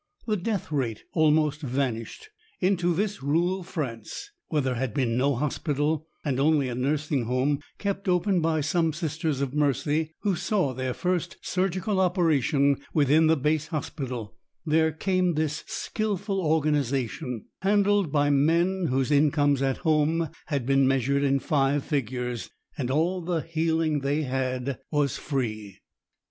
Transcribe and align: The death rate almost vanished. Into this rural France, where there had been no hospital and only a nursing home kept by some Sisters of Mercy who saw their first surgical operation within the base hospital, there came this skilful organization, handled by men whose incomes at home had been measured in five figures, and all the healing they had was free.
The 0.25 0.35
death 0.35 0.71
rate 0.71 1.03
almost 1.13 1.61
vanished. 1.61 2.29
Into 2.59 2.95
this 2.95 3.21
rural 3.21 3.61
France, 3.61 4.31
where 4.47 4.63
there 4.63 4.73
had 4.73 4.95
been 4.95 5.15
no 5.15 5.35
hospital 5.35 6.07
and 6.25 6.39
only 6.39 6.69
a 6.69 6.73
nursing 6.73 7.25
home 7.25 7.59
kept 7.77 8.09
by 8.41 8.61
some 8.61 8.93
Sisters 8.93 9.41
of 9.41 9.53
Mercy 9.53 10.15
who 10.21 10.35
saw 10.35 10.73
their 10.73 10.95
first 10.95 11.37
surgical 11.43 11.99
operation 12.01 12.77
within 12.95 13.27
the 13.27 13.37
base 13.37 13.67
hospital, 13.67 14.35
there 14.65 14.91
came 14.91 15.35
this 15.35 15.63
skilful 15.67 16.41
organization, 16.41 17.45
handled 17.61 18.11
by 18.11 18.31
men 18.31 18.87
whose 18.89 19.11
incomes 19.11 19.61
at 19.61 19.77
home 19.85 20.29
had 20.47 20.65
been 20.65 20.87
measured 20.87 21.21
in 21.21 21.37
five 21.37 21.83
figures, 21.83 22.49
and 22.75 22.89
all 22.89 23.21
the 23.21 23.41
healing 23.41 23.99
they 23.99 24.23
had 24.23 24.79
was 24.89 25.17
free. 25.19 25.77